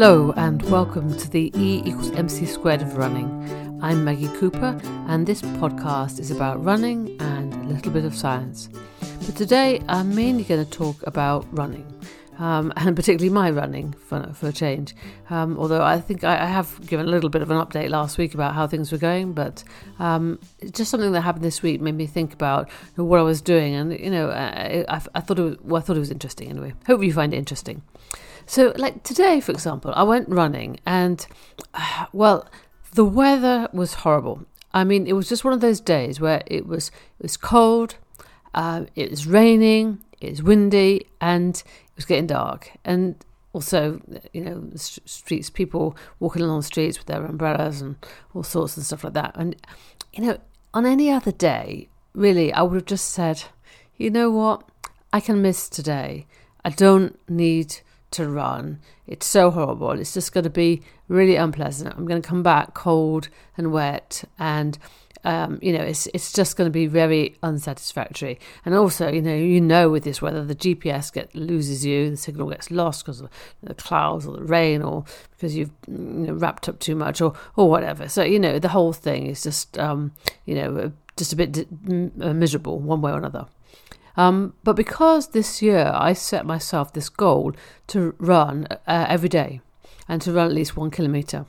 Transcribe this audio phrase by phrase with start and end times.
[0.00, 3.80] Hello, and welcome to the E equals MC squared of running.
[3.82, 8.68] I'm Maggie Cooper, and this podcast is about running and a little bit of science.
[9.26, 11.84] But today I'm mainly going to talk about running.
[12.38, 14.94] Um, and particularly my running for, for a change.
[15.30, 18.18] Um, although I think I, I, have given a little bit of an update last
[18.18, 19.64] week about how things were going, but
[19.98, 20.38] um,
[20.70, 23.98] just something that happened this week made me think about what I was doing, and
[23.98, 26.74] you know, I, I, I thought it was, well, I thought it was interesting anyway.
[26.86, 27.82] Hope you find it interesting.
[28.48, 31.24] So, like today, for example, I went running, and
[32.12, 32.48] well,
[32.94, 34.46] the weather was horrible.
[34.72, 36.88] I mean, it was just one of those days where it was
[37.18, 37.96] it was cold,
[38.54, 44.00] uh, it was raining, it was windy, and it was getting dark, and also,
[44.32, 47.96] you know, streets, people walking along the streets with their umbrellas and
[48.32, 49.32] all sorts and stuff like that.
[49.36, 49.56] And,
[50.12, 50.38] you know,
[50.72, 53.44] on any other day, really, I would have just said,
[53.96, 54.62] you know what,
[55.12, 56.26] I can miss today.
[56.64, 57.80] I don't need
[58.12, 58.80] to run.
[59.06, 59.90] It's so horrible.
[59.92, 61.94] It's just going to be really unpleasant.
[61.96, 64.78] I'm going to come back cold and wet and
[65.24, 68.38] um, you know, it's it's just going to be very unsatisfactory.
[68.64, 72.16] And also, you know, you know, with this weather, the GPS get loses you, the
[72.16, 73.28] signal gets lost because of
[73.62, 77.34] the clouds or the rain, or because you've you know, wrapped up too much, or
[77.56, 78.08] or whatever.
[78.08, 80.12] So you know, the whole thing is just um,
[80.46, 83.46] you know just a bit miserable one way or another.
[84.18, 87.52] Um, but because this year I set myself this goal
[87.86, 89.60] to run uh, every day
[90.08, 91.46] and to run at least one kilometre.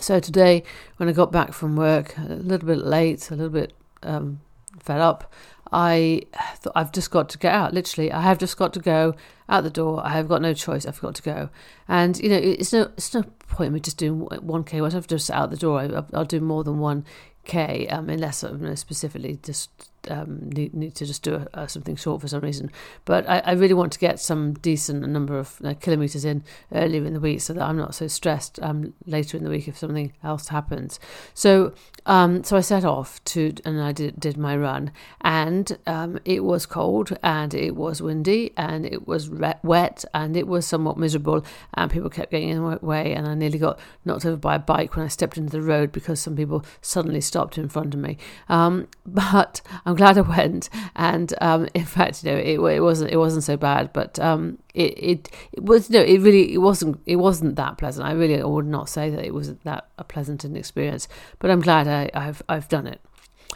[0.00, 0.64] So today,
[0.96, 4.40] when I got back from work, a little bit late, a little bit um,
[4.80, 5.32] fed up,
[5.72, 6.22] I
[6.56, 7.72] thought I've just got to get out.
[7.72, 9.14] Literally, I have just got to go
[9.48, 10.04] out the door.
[10.04, 10.86] I have got no choice.
[10.86, 11.50] I've got to go.
[11.86, 14.80] And you know, it's no, it's no point in me just doing one k.
[14.80, 17.04] Once I've just out the door, I, will do more than one
[17.44, 19.70] k, um, unless I you know, specifically just
[20.08, 22.70] um, need, need to just do a, something short for some reason.
[23.04, 27.04] But I, I, really want to get some decent number of uh, kilometres in earlier
[27.04, 29.76] in the week so that I'm not so stressed um, later in the week if
[29.76, 31.00] something else happens.
[31.34, 31.74] So
[32.06, 36.44] um, so I set off to and I did, did my run and um, it
[36.44, 40.96] was cold and it was windy and it was re- wet and it was somewhat
[40.96, 41.44] miserable
[41.74, 44.60] and people kept getting in the way and I nearly got knocked over by a
[44.60, 48.00] bike when I stepped into the road because some people suddenly stopped in front of
[48.00, 48.18] me.
[48.48, 53.10] Um, but I'm glad I went, and um, in fact, you know, it, it wasn't
[53.12, 57.00] it wasn't so bad, but um, it, it it was no, it really it wasn't
[57.06, 58.06] it wasn't that pleasant.
[58.06, 61.06] I really would not say that it was that a pleasant an experience,
[61.38, 63.00] but I'm glad I, I've I've done it.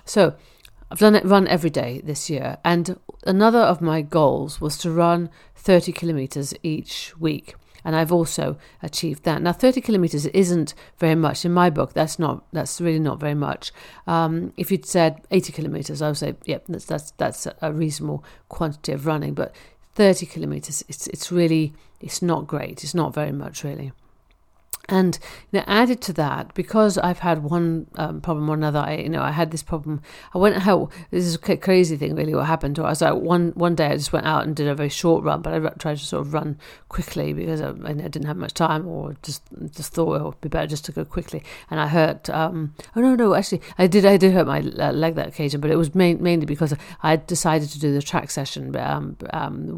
[0.04, 0.34] So
[0.90, 4.90] I've done it run every day this year, and another of my goals was to
[4.92, 7.54] run 30 kilometers each week
[7.84, 9.42] and I've also achieved that.
[9.42, 11.92] Now, 30 kilometers isn't very much in my book.
[11.92, 12.44] That's not.
[12.52, 13.72] That's really not very much.
[14.06, 18.24] Um, if you'd said 80 kilometers, I would say, yep, that's that's that's a reasonable
[18.48, 19.34] quantity of running.
[19.34, 19.54] But
[19.94, 22.84] 30 kilometers, it's it's really it's not great.
[22.84, 23.92] It's not very much really.
[24.90, 25.18] And
[25.52, 29.08] you know, added to that, because I've had one um, problem or another, I, you
[29.08, 30.02] know, I had this problem.
[30.34, 30.90] I went out.
[31.10, 32.34] This is a crazy thing, really.
[32.34, 32.78] What happened?
[32.78, 35.22] I was like one one day, I just went out and did a very short
[35.22, 36.58] run, but I tried to sort of run
[36.88, 39.42] quickly because I, I didn't have much time, or just
[39.76, 41.42] just thought it would be better just to go quickly.
[41.70, 42.28] And I hurt.
[42.28, 44.04] Um, oh no, no, actually, I did.
[44.04, 47.68] I did hurt my leg that occasion, but it was main, mainly because I decided
[47.70, 49.76] to do the track session um, um,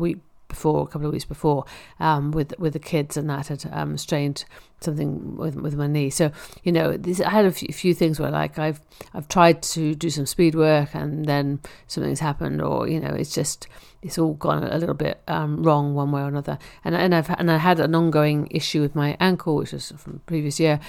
[0.52, 1.64] before, a couple of weeks before,
[1.98, 4.44] um, with with the kids, and that had um, strained
[4.80, 6.10] something with with my knee.
[6.10, 6.30] So
[6.62, 8.80] you know, this, I had a few, few, things where like I've
[9.14, 13.34] I've tried to do some speed work, and then something's happened, or you know, it's
[13.34, 13.66] just
[14.02, 16.58] it's all gone a little bit um, wrong one way or another.
[16.84, 20.20] And and I've and I had an ongoing issue with my ankle, which was from
[20.26, 20.80] previous year,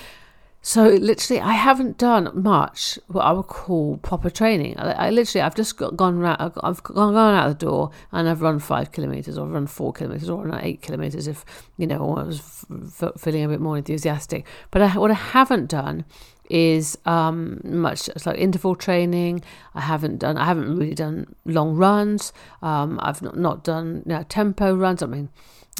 [0.65, 4.79] so literally, I haven't done much what I would call proper training.
[4.79, 8.29] I, I literally, I've just got, gone round, I've gone, gone out the door and
[8.29, 11.43] I've run five kilometers, or run four kilometers, or run eight kilometers if
[11.75, 12.65] you know I was
[13.01, 14.47] f- feeling a bit more enthusiastic.
[14.71, 16.05] But I, what I haven't done
[16.49, 19.43] is um, much like interval training.
[19.75, 20.37] I haven't done.
[20.37, 22.31] I haven't really done long runs.
[22.61, 25.03] Um, I've not, not done you know, tempo runs.
[25.03, 25.27] I mean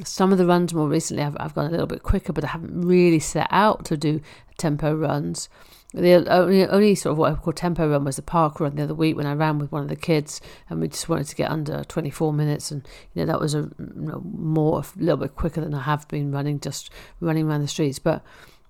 [0.03, 2.47] some of the runs more recently, I've, I've gone a little bit quicker, but I
[2.47, 4.21] haven't really set out to do
[4.63, 5.49] tempo runs.
[5.93, 8.83] The only, only sort of what I call tempo run was the park run the
[8.83, 11.35] other week when I ran with one of the kids, and we just wanted to
[11.35, 15.17] get under 24 minutes, and you know that was a you know, more a little
[15.17, 16.89] bit quicker than I have been running, just
[17.19, 17.99] running around the streets.
[17.99, 18.23] But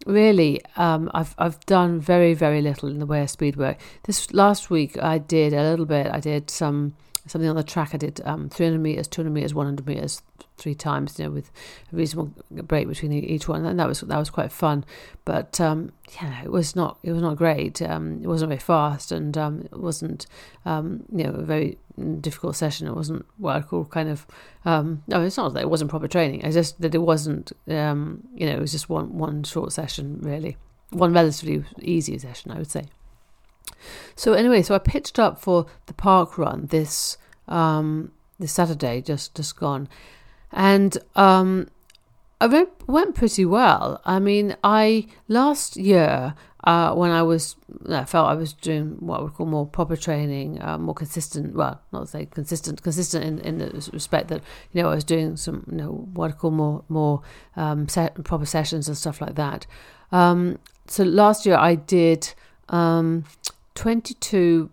[0.05, 3.77] really, um, I've I've done very very little in the way of speed work.
[4.03, 6.07] This last week I did a little bit.
[6.07, 6.95] I did some
[7.25, 7.91] something on the track.
[7.93, 10.21] I did um, 300 meters, 200 meters, 100 meters
[10.57, 11.51] three times, you know, with
[11.91, 14.85] a reasonable break between each one, and that was that was quite fun.
[15.25, 15.91] But um,
[16.21, 17.81] yeah, it was not it was not great.
[17.81, 20.27] Um, it wasn't very fast, and um, it wasn't
[20.65, 21.77] um, you know a very
[22.21, 22.87] difficult session.
[22.87, 24.27] It wasn't what I call kind of
[24.65, 26.41] um, no, it's not that it wasn't proper training.
[26.41, 30.57] It's just that it wasn't you know it was just one one short session really,
[30.89, 32.85] one relatively easy session, I would say.
[34.15, 37.17] So anyway, so I pitched up for the park run this
[37.47, 39.87] um, this Saturday, just just gone,
[40.51, 41.67] and um,
[42.43, 44.01] I went, went pretty well.
[44.03, 47.55] I mean, I last year uh, when I was
[47.89, 51.55] I felt I was doing what I would call more proper training, uh, more consistent.
[51.55, 55.37] Well, not say consistent, consistent in, in the respect that you know I was doing
[55.37, 57.21] some you know what I call more more
[57.55, 59.65] um, set, proper sessions and stuff like that.
[60.11, 62.33] Um, so last year I did
[62.69, 63.25] um,
[63.75, 64.69] 22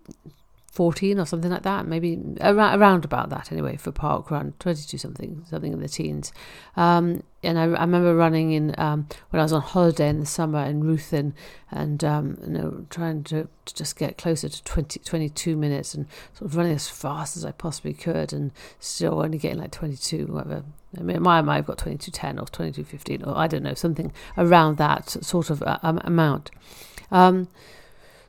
[0.70, 4.98] 14 or something like that, maybe around, around about that anyway for park run, 22
[4.98, 6.32] something, something in the teens.
[6.76, 10.26] Um, and I, I, remember running in um, when I was on holiday in the
[10.26, 11.32] summer in Ruthin
[11.72, 16.06] and um, you know trying to, to, just get closer to 20, 22 minutes and
[16.34, 20.26] sort of running as fast as I possibly could and still only getting like 22,
[20.26, 20.62] whatever.
[20.96, 24.76] I mean, my might have got 22.10 or 22.15 or I don't know, something around
[24.76, 26.52] that sort of uh, amount.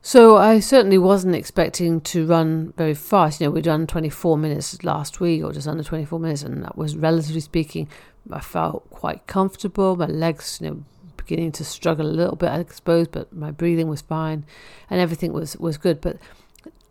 [0.03, 3.39] So I certainly wasn't expecting to run very fast.
[3.39, 6.75] You know, we'd done 24 minutes last week, or just under 24 minutes, and that
[6.75, 7.88] was relatively speaking.
[8.31, 9.95] I felt quite comfortable.
[9.95, 10.83] My legs, you know,
[11.18, 14.44] beginning to struggle a little bit, I suppose, but my breathing was fine,
[14.89, 16.01] and everything was was good.
[16.01, 16.18] But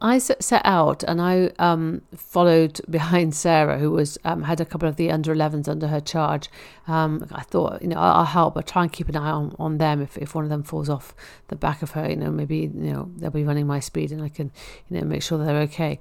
[0.03, 4.89] I set out and I um, followed behind Sarah, who was um, had a couple
[4.89, 6.49] of the under 11s under her charge.
[6.89, 9.55] Um, I thought, you know, I'll, I'll, help, but try and keep an eye on,
[9.59, 10.01] on them.
[10.01, 11.15] If, if one of them falls off
[11.49, 14.23] the back of her, you know, maybe you know they'll be running my speed, and
[14.23, 14.51] I can,
[14.89, 15.99] you know, make sure they're okay.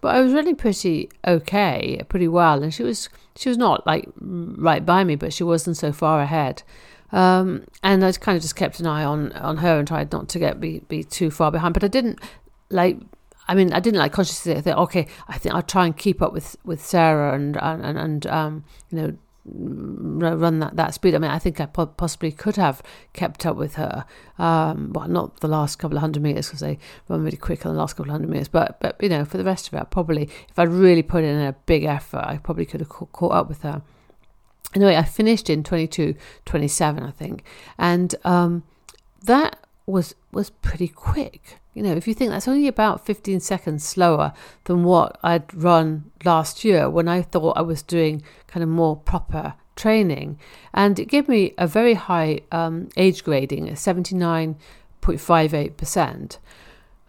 [0.00, 4.08] But I was running pretty okay, pretty well, and she was she was not like
[4.16, 6.62] right by me, but she wasn't so far ahead.
[7.12, 10.28] Um, and I kind of just kept an eye on on her and tried not
[10.30, 11.74] to get be be too far behind.
[11.74, 12.20] But I didn't
[12.70, 12.98] like
[13.50, 16.32] I mean, I didn't like consciously think, okay, I think I'll try and keep up
[16.32, 21.16] with, with Sarah and and and um, you know run that, that speed.
[21.16, 22.80] I mean, I think I possibly could have
[23.12, 24.04] kept up with her.
[24.38, 27.74] Um, well, not the last couple of hundred meters because they run really quick on
[27.74, 28.46] the last couple of hundred meters.
[28.46, 31.40] But but you know, for the rest of it, probably if I'd really put in
[31.40, 33.82] a big effort, I probably could have caught up with her.
[34.76, 36.14] Anyway, I finished in 22,
[36.44, 37.42] 27, I think,
[37.76, 38.62] and um,
[39.24, 39.58] that
[39.90, 41.60] was was pretty quick.
[41.74, 44.32] You know, if you think that's only about 15 seconds slower
[44.64, 48.96] than what I'd run last year when I thought I was doing kind of more
[48.96, 50.38] proper training.
[50.74, 56.38] And it gave me a very high um, age grading, 79.58%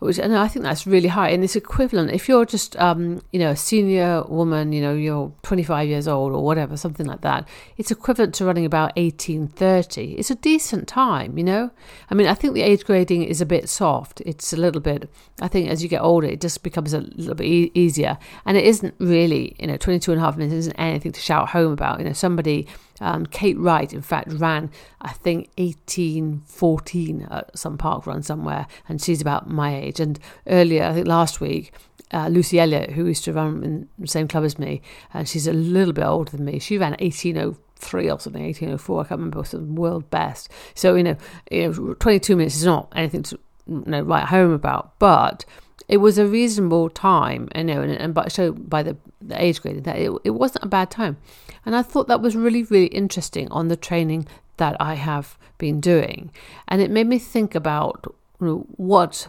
[0.01, 1.29] which and I think that's really high.
[1.29, 5.31] And it's equivalent if you're just um, you know a senior woman, you know you're
[5.43, 7.47] 25 years old or whatever, something like that.
[7.77, 10.13] It's equivalent to running about 1830.
[10.15, 11.69] It's a decent time, you know.
[12.09, 14.21] I mean, I think the age grading is a bit soft.
[14.21, 15.07] It's a little bit.
[15.39, 18.17] I think as you get older, it just becomes a little bit e- easier,
[18.47, 21.49] and it isn't really you know 22 and a half minutes isn't anything to shout
[21.49, 21.99] home about.
[21.99, 22.67] You know, somebody
[23.01, 24.69] um, Kate Wright, in fact, ran,
[25.01, 29.99] I think, 1814 at some park run somewhere, and she's about my age.
[29.99, 31.73] And earlier, I think last week,
[32.13, 34.81] uh, Lucy Elliott, who used to run in the same club as me,
[35.13, 39.03] and she's a little bit older than me, she ran 1803 or something, 1804, I
[39.03, 40.49] can't remember, was the world best.
[40.75, 41.17] So, you know,
[41.49, 45.43] you know 22 minutes is not anything to you know, write home about, but
[45.87, 49.61] it was a reasonable time, you know, and, and but so by the, the age
[49.61, 51.17] grading that it, it wasn't a bad time.
[51.65, 55.79] And I thought that was really, really interesting on the training that I have been
[55.79, 56.31] doing.
[56.67, 58.05] And it made me think about
[58.39, 59.27] you know, what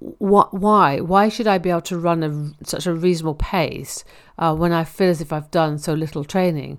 [0.00, 4.04] what why why should I be able to run a, such a reasonable pace
[4.38, 6.78] uh, when I feel as if I've done so little training?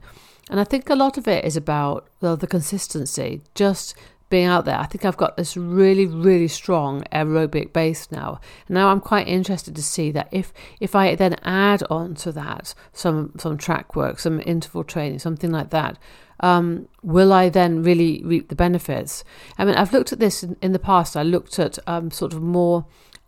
[0.49, 3.95] And I think a lot of it is about well the consistency, just
[4.29, 4.77] being out there.
[4.77, 8.39] I think I've got this really, really strong aerobic base now.
[8.67, 12.74] Now I'm quite interested to see that if if I then add on to that
[12.93, 15.98] some some track work, some interval training, something like that,
[16.39, 19.24] um, will I then really reap the benefits?
[19.57, 21.17] I mean, I've looked at this in, in the past.
[21.17, 22.86] I looked at um, sort of more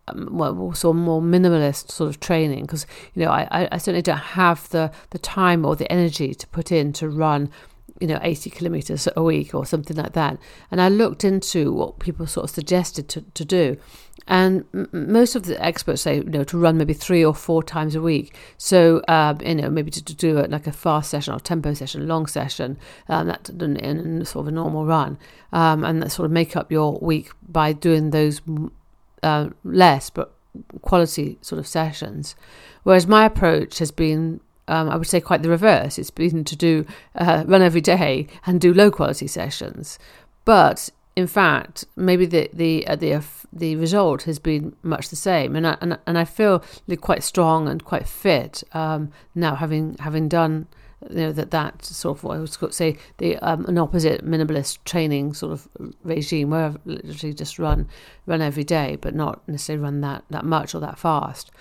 [0.07, 4.17] um, well, of more minimalist sort of training because you know I, I certainly don't
[4.17, 7.51] have the the time or the energy to put in to run
[8.01, 10.37] you know, 80 kilometers a week or something like that.
[10.71, 13.77] And I looked into what people sort of suggested to, to do.
[14.27, 17.63] And m- most of the experts say, you know, to run maybe three or four
[17.63, 18.35] times a week.
[18.57, 21.73] So, um, you know, maybe to, to, do it like a fast session or tempo
[21.73, 22.77] session, long session,
[23.07, 25.17] um, that in, in, sort of a normal run,
[25.53, 28.41] um, and that sort of make up your week by doing those
[29.23, 30.35] uh, less but
[30.81, 32.35] quality sort of sessions.
[32.83, 34.41] Whereas my approach has been,
[34.71, 35.99] um, I would say, quite the reverse.
[35.99, 36.85] It's been to do
[37.15, 39.99] uh, run every day and do low quality sessions.
[40.45, 45.17] But in fact, maybe the the uh, the uh, the result has been much the
[45.17, 46.63] same, and I, and and I feel
[47.01, 50.67] quite strong and quite fit um, now, having having done
[51.09, 54.77] you know that that sort of what I to say the um, an opposite minimalist
[54.85, 55.67] training sort of
[56.03, 57.89] regime where I've literally just run
[58.25, 61.51] run every day, but not necessarily run that that much or that fast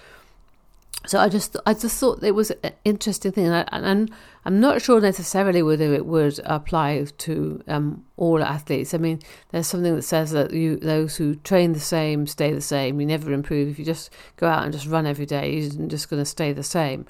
[1.07, 4.11] so I just I just thought it was an interesting thing, and, I, and
[4.45, 8.93] I'm not sure necessarily whether it would apply to um, all athletes.
[8.93, 9.21] I mean,
[9.51, 13.01] there's something that says that you those who train the same stay the same.
[13.01, 15.59] You never improve if you just go out and just run every day.
[15.59, 17.07] You're just going to stay the same.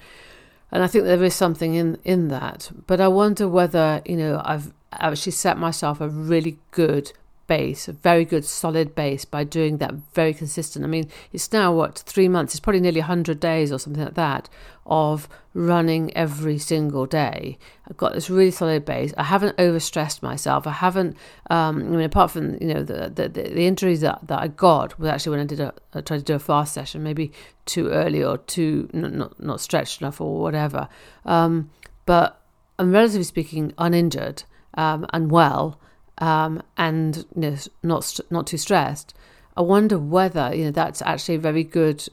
[0.71, 2.71] And I think there is something in in that.
[2.87, 7.11] But I wonder whether you know I've actually set myself a really good
[7.47, 10.85] base, a very good solid base by doing that very consistent.
[10.85, 12.53] I mean, it's now what three months.
[12.53, 14.49] It's probably nearly hundred days or something like that
[14.85, 17.57] of running every single day.
[17.89, 19.13] I've got this really solid base.
[19.17, 20.65] I haven't overstressed myself.
[20.65, 21.17] I haven't.
[21.49, 24.97] Um, I mean, apart from you know the the, the injuries that, that I got
[24.99, 27.31] was actually when I did a I tried to do a fast session, maybe
[27.65, 30.87] too early or too not not, not stretched enough or whatever.
[31.25, 31.69] Um,
[32.05, 32.41] but
[32.79, 34.43] I'm relatively speaking uninjured
[34.73, 35.79] um, and well
[36.21, 39.13] um, and you know, not not too stressed,
[39.57, 42.07] I wonder whether you know that's actually a very good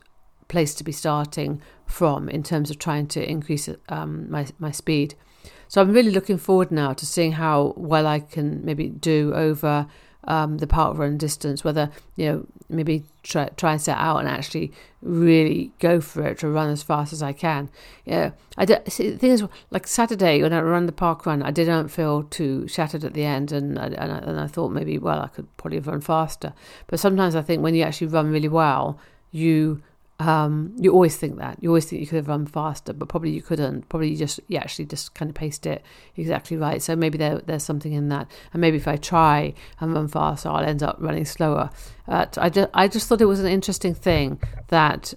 [0.48, 5.14] place to be starting from in terms of trying to increase um, my my speed.
[5.68, 9.86] So I'm really looking forward now to seeing how well I can maybe do over
[10.24, 14.28] um, the park run distance, whether you know maybe try try and set out and
[14.28, 17.70] actually really go for it to run as fast as I can.
[18.04, 21.42] Yeah, I did, see, the thing is, like Saturday when I ran the park run,
[21.42, 24.98] I didn't feel too shattered at the end, and and I, and I thought maybe
[24.98, 26.52] well I could probably have run faster.
[26.88, 28.98] But sometimes I think when you actually run really well,
[29.30, 29.82] you
[30.20, 31.58] um, you always think that.
[31.60, 33.88] You always think you could have run faster, but probably you couldn't.
[33.88, 35.82] Probably you just you actually just kind of paced it
[36.16, 36.82] exactly right.
[36.82, 38.28] So maybe there there's something in that.
[38.52, 41.70] And maybe if I try and run faster, I'll end up running slower.
[42.08, 45.14] Uh, I just I just thought it was an interesting thing that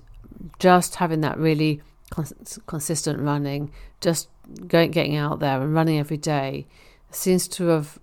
[0.60, 1.81] just having that really
[2.12, 4.29] cons- consistent running, just
[4.67, 6.67] going getting out there and running every day,
[7.10, 7.98] seems to have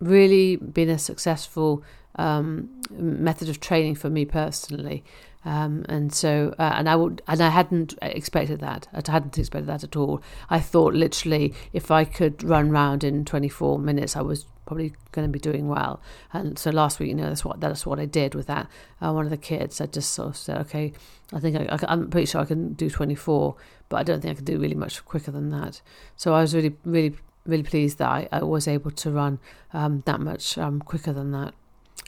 [0.00, 1.82] really been a successful
[2.16, 5.02] um, method of training for me personally.
[5.44, 8.88] Um, and so, uh, and I would, and I hadn't expected that.
[8.92, 10.22] I hadn't expected that at all.
[10.48, 15.26] I thought literally, if I could run round in 24 minutes, I was probably going
[15.28, 16.00] to be doing well.
[16.32, 18.68] And so last week, you know, that's what that's what I did with that.
[19.00, 20.92] Uh, one of the kids, I just sort of said, okay,
[21.32, 23.54] I think I, I, I'm pretty sure I can do 24,
[23.88, 25.80] but I don't think I can do really much quicker than that.
[26.16, 29.38] So I was really, really, really pleased that I, I was able to run
[29.72, 31.54] um, that much um, quicker than that.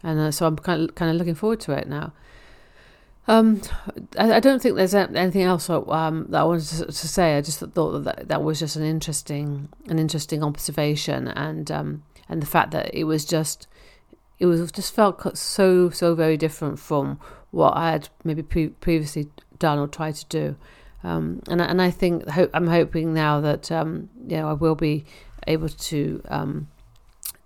[0.03, 2.13] And uh, so I'm kind of, kind of looking forward to it now.
[3.29, 3.61] Um,
[4.17, 7.37] I, I, don't think there's anything else um, that I wanted to, to, say.
[7.37, 12.41] I just thought that that was just an interesting, an interesting observation, and um, and
[12.41, 13.67] the fact that it was just,
[14.39, 17.19] it was just felt so so very different from
[17.51, 19.29] what I had maybe pre- previously
[19.59, 20.57] done or tried to do,
[21.03, 24.77] um, and and I think hope, I'm hoping now that um, you know I will
[24.77, 25.05] be
[25.49, 26.23] able to.
[26.29, 26.69] Um,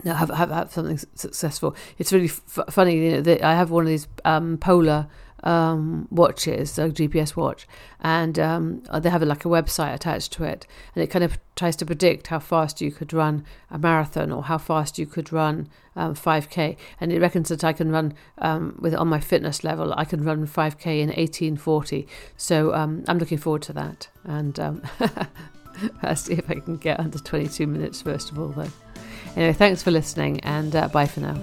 [0.04, 1.76] have, have have something successful.
[1.98, 2.96] It's really f- funny.
[2.96, 5.08] You know, that I have one of these um, polar
[5.42, 7.66] um, watches, a GPS watch,
[8.00, 11.76] and um, they have like a website attached to it, and it kind of tries
[11.76, 15.68] to predict how fast you could run a marathon or how fast you could run
[15.96, 19.94] um, 5k, and it reckons that I can run um, with on my fitness level,
[19.96, 22.06] I can run 5k in 1840.
[22.36, 24.82] So um, I'm looking forward to that, and um,
[26.02, 28.70] I'll see if I can get under 22 minutes first of all, though.
[29.36, 31.36] Anyway, thanks for listening, and uh, bye for now.